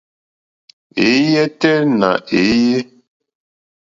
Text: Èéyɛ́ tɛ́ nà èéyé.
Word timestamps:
Èéyɛ́ 1.07 1.47
tɛ́ 1.59 1.75
nà 1.99 2.09
èéyé. 2.37 2.79